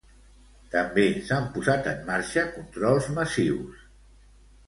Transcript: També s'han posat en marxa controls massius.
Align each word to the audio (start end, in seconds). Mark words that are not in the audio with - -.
També 0.75 1.03
s'han 1.27 1.43
posat 1.57 1.89
en 1.91 2.01
marxa 2.09 2.45
controls 2.55 3.09
massius. 3.19 3.87